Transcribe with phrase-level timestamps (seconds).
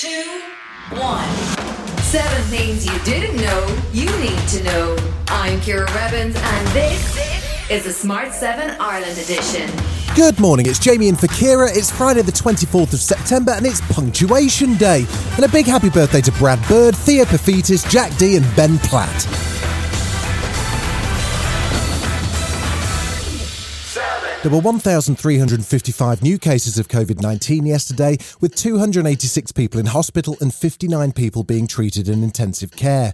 [0.00, 0.40] two,
[0.92, 1.28] one.
[2.04, 4.96] Seven things you didn't know you need to know.
[5.28, 9.70] I'm Ciara Revins, and this is the Smart 7 Ireland edition.
[10.16, 11.68] Good morning, it's Jamie and for Ciara.
[11.70, 15.04] It's Friday, the 24th of September, and it's Punctuation Day.
[15.36, 19.49] And a big happy birthday to Brad Bird, Theo Paphitis, Jack Dee, and Ben Platt.
[24.42, 30.54] There were 1,355 new cases of COVID 19 yesterday, with 286 people in hospital and
[30.54, 33.12] 59 people being treated in intensive care.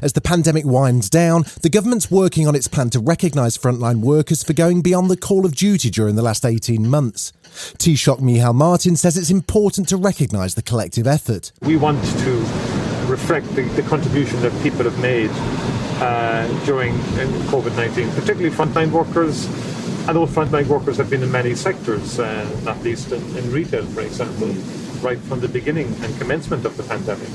[0.00, 4.42] As the pandemic winds down, the government's working on its plan to recognise frontline workers
[4.42, 7.34] for going beyond the call of duty during the last 18 months.
[7.76, 11.52] Taoiseach Micheál Martin says it's important to recognise the collective effort.
[11.60, 12.30] We want to
[13.10, 15.28] reflect the, the contribution that people have made
[16.00, 16.94] uh, during
[17.50, 19.46] COVID 19, particularly frontline workers
[20.08, 23.84] and those frontline workers have been in many sectors, uh, not least in, in retail,
[23.86, 24.48] for example,
[25.00, 27.28] right from the beginning and commencement of the pandemic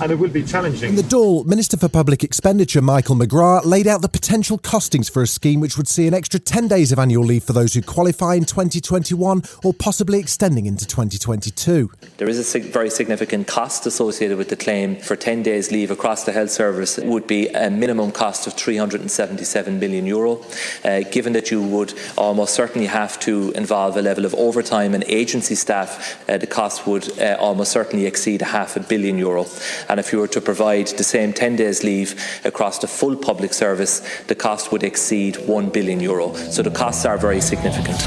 [0.00, 0.90] and it will be challenging.
[0.90, 5.22] In the Dáil, Minister for Public Expenditure Michael McGrath laid out the potential costings for
[5.22, 7.82] a scheme which would see an extra 10 days of annual leave for those who
[7.82, 11.90] qualify in 2021 or possibly extending into 2022.
[12.16, 15.90] There is a sig- very significant cost associated with the claim for 10 days leave
[15.90, 16.98] across the health service.
[16.98, 20.42] It would be a minimum cost of 377 million euro.
[20.84, 25.04] Uh, given that you would almost certainly have to involve a level of overtime and
[25.04, 29.44] agency staff, uh, the cost would uh, almost certainly exceed a half a billion euro.
[29.90, 33.52] And if you were to provide the same 10 days leave across the full public
[33.52, 36.32] service, the cost would exceed 1 billion euro.
[36.36, 37.98] So the costs are very significant.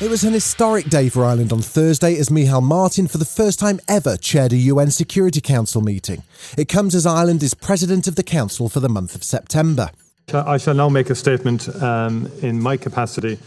[0.00, 3.58] It was an historic day for Ireland on Thursday as Micheál Martin, for the first
[3.58, 6.22] time ever, chaired a UN Security Council meeting.
[6.56, 9.90] It comes as Ireland is president of the Council for the month of September.
[10.32, 13.40] I shall now make a statement um, in my capacity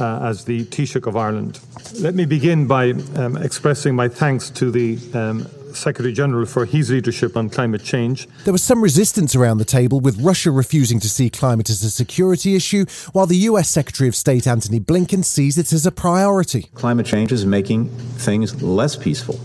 [0.00, 1.60] uh, as the Taoiseach of Ireland.
[2.00, 6.90] Let me begin by um, expressing my thanks to the um, Secretary General for his
[6.90, 8.28] leadership on climate change.
[8.44, 11.90] There was some resistance around the table, with Russia refusing to see climate as a
[11.90, 16.62] security issue, while the US Secretary of State Antony Blinken sees it as a priority.
[16.74, 19.38] Climate change is making things less peaceful,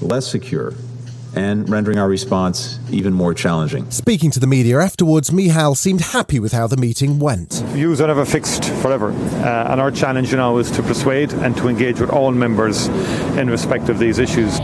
[0.00, 0.74] less secure,
[1.38, 3.88] and rendering our response even more challenging.
[3.90, 7.62] Speaking to the media afterwards, Micheál seemed happy with how the meeting went.
[7.66, 11.68] Views are never fixed forever, uh, and our challenge now is to persuade and to
[11.68, 12.88] engage with all members
[13.38, 14.58] in respect of these issues.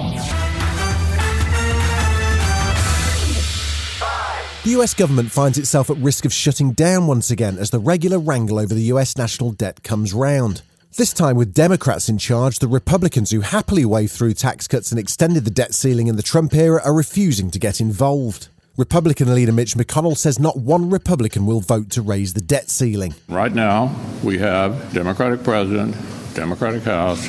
[4.65, 8.19] The US government finds itself at risk of shutting down once again as the regular
[8.19, 10.62] wrangle over the US national debt comes round.
[10.97, 15.00] This time with Democrats in charge, the Republicans who happily waved through tax cuts and
[15.00, 18.47] extended the debt ceiling in the Trump era are refusing to get involved.
[18.77, 23.12] Republican leader Mitch McConnell says not one Republican will vote to raise the debt ceiling.
[23.28, 25.97] Right now, we have Democratic President,
[26.34, 27.28] Democratic House,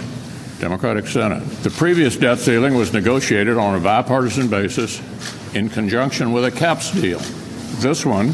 [0.59, 1.41] Democratic Senate.
[1.63, 5.01] The previous debt ceiling was negotiated on a bipartisan basis
[5.55, 7.17] in conjunction with a caps deal.
[7.79, 8.27] This one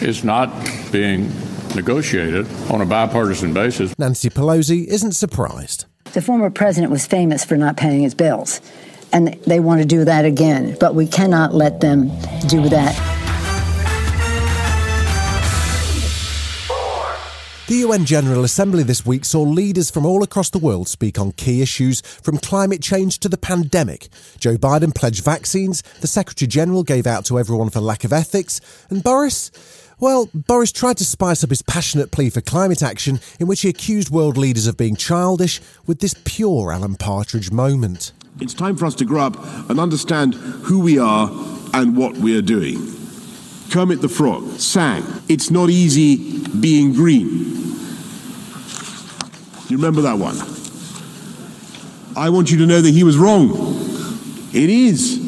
[0.00, 0.50] is not
[0.90, 1.30] being
[1.74, 3.98] negotiated on a bipartisan basis.
[3.98, 5.86] Nancy Pelosi isn't surprised.
[6.12, 8.60] The former president was famous for not paying his bills,
[9.12, 12.08] and they want to do that again, but we cannot let them
[12.46, 13.14] do that.
[17.66, 21.32] The UN General Assembly this week saw leaders from all across the world speak on
[21.32, 24.08] key issues from climate change to the pandemic.
[24.38, 28.60] Joe Biden pledged vaccines, the Secretary General gave out to everyone for lack of ethics,
[28.90, 29.50] and Boris.
[30.00, 33.68] Well, Boris tried to spice up his passionate plea for climate action, in which he
[33.68, 38.12] accused world leaders of being childish, with this pure Alan Partridge moment.
[38.40, 41.30] It's time for us to grow up and understand who we are
[41.72, 42.78] and what we are doing.
[43.70, 47.52] Kermit the Frog sang, It's not easy being green.
[49.68, 50.36] You remember that one?
[52.16, 53.50] I want you to know that he was wrong.
[54.52, 55.18] It is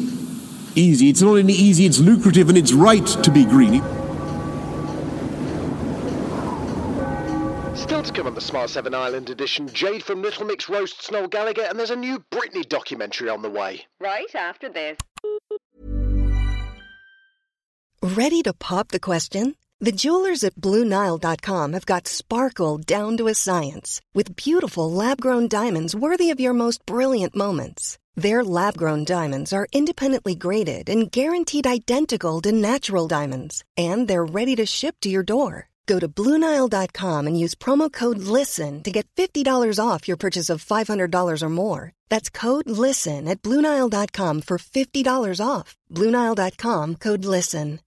[0.75, 1.09] easy.
[1.09, 3.83] It's not only easy, it's lucrative and it's right to be green.
[7.87, 11.29] Still to come on the Smart 7 Ireland edition, Jade from Little Mix roasts Noel
[11.29, 13.85] Gallagher, and there's a new Britney documentary on the way.
[14.01, 14.97] Right after this.
[18.03, 19.55] Ready to pop the question?
[19.79, 25.47] The jewelers at BlueNile.com have got sparkle down to a science with beautiful lab grown
[25.47, 27.97] diamonds worthy of your most brilliant moments.
[28.17, 34.25] Their lab grown diamonds are independently graded and guaranteed identical to natural diamonds, and they're
[34.25, 35.69] ready to ship to your door.
[35.87, 40.63] Go to Bluenile.com and use promo code LISTEN to get $50 off your purchase of
[40.63, 41.93] $500 or more.
[42.09, 45.75] That's code LISTEN at Bluenile.com for $50 off.
[45.89, 47.79] Bluenile.com code LISTEN.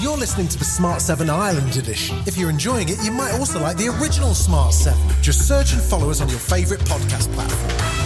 [0.00, 2.16] You're listening to the Smart 7 Ireland edition.
[2.26, 4.98] If you're enjoying it, you might also like the original Smart 7.
[5.20, 7.99] Just search and follow us on your favourite podcast platform.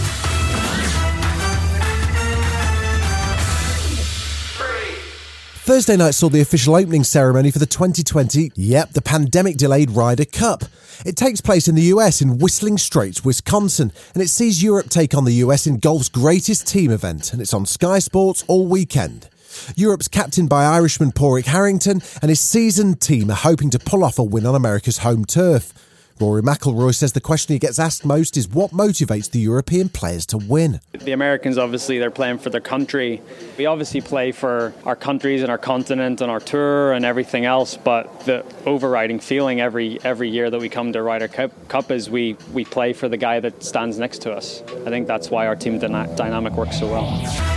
[5.65, 10.25] Thursday night saw the official opening ceremony for the 2020, yep, the pandemic delayed Ryder
[10.25, 10.63] Cup.
[11.03, 15.15] It takes place in the US in Whistling Straits, Wisconsin, and it sees Europe take
[15.15, 19.27] on the US in golf's greatest team event, and it's on Sky Sports all weekend.
[19.75, 24.19] Europe's captained by Irishman Padraig Harrington, and his seasoned team are hoping to pull off
[24.19, 25.73] a win on America's home turf.
[26.17, 30.25] Rory McIlroy says the question he gets asked most is what motivates the European players
[30.27, 30.79] to win.
[30.93, 33.21] The Americans, obviously, they're playing for their country.
[33.57, 37.75] We obviously play for our countries and our continent and our tour and everything else,
[37.75, 42.09] but the overriding feeling every every year that we come to Ryder Cup, Cup is
[42.09, 44.61] we, we play for the guy that stands next to us.
[44.85, 47.54] I think that's why our team dyna- dynamic works so well.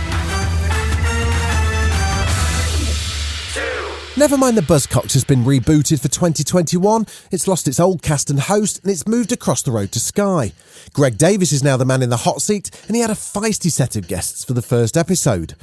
[4.19, 7.05] Never mind the Buzzcocks has been rebooted for 2021.
[7.31, 10.51] It's lost its old cast and host and it's moved across the road to Sky.
[10.91, 13.71] Greg Davies is now the man in the hot seat and he had a feisty
[13.71, 15.55] set of guests for the first episode.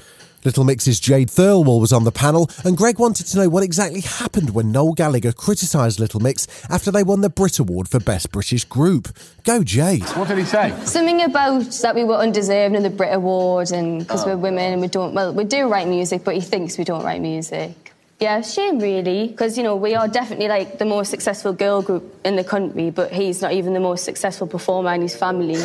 [0.42, 4.00] Little Mix's Jade Thirlwall was on the panel, and Greg wanted to know what exactly
[4.00, 8.32] happened when Noel Gallagher criticised Little Mix after they won the Brit Award for Best
[8.32, 9.08] British Group.
[9.44, 10.04] Go, Jade.
[10.10, 10.72] What did he say?
[10.84, 14.28] Something about that we were undeserved in the Brit Award, and because Oh.
[14.28, 17.04] we're women and we don't, well, we do write music, but he thinks we don't
[17.04, 17.92] write music.
[18.18, 22.18] Yeah, shame really, because you know we are definitely like the most successful girl group
[22.24, 25.54] in the country, but he's not even the most successful performer in his family.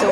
[0.00, 0.10] so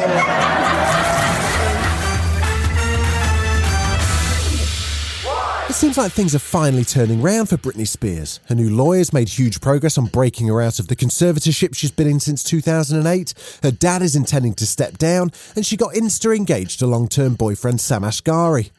[5.69, 8.39] It seems like things are finally turning round for Britney Spears.
[8.47, 12.07] Her new lawyers made huge progress on breaking her out of the conservatorship she's been
[12.07, 13.35] in since 2008.
[13.65, 17.35] Her dad is intending to step down, and she got insta engaged to long term
[17.35, 18.71] boyfriend Sam Asghari.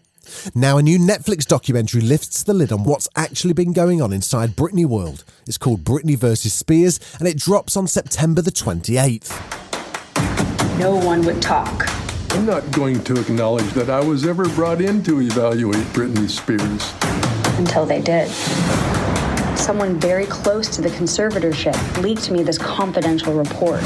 [0.54, 4.52] Now, a new Netflix documentary lifts the lid on what's actually been going on inside
[4.52, 5.24] Britney World.
[5.48, 6.54] It's called Britney vs.
[6.54, 9.32] Spears, and it drops on September the 28th.
[10.80, 11.88] No one would talk.
[12.32, 16.94] I'm not going to acknowledge that I was ever brought in to evaluate Britney Spears.
[17.58, 18.30] Until they did.
[19.58, 23.80] Someone very close to the conservatorship leaked me this confidential report.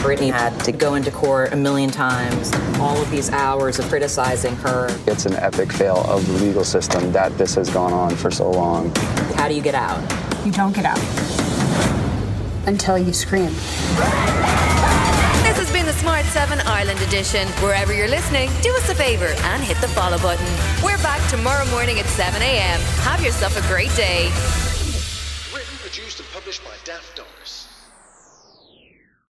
[0.00, 4.56] Britney had to go into court a million times, all of these hours of criticizing
[4.56, 4.88] her.
[5.06, 8.50] It's an epic fail of the legal system that this has gone on for so
[8.50, 8.94] long.
[9.36, 10.00] How do you get out?
[10.44, 10.98] You don't get out
[12.66, 13.50] until you scream.
[15.44, 17.46] This has been the Smart 7 Ireland edition.
[17.62, 20.46] Wherever you're listening, do us a favour and hit the follow button.
[20.82, 22.80] We're back tomorrow morning at 7 a.m.
[23.02, 24.30] Have yourself a great day.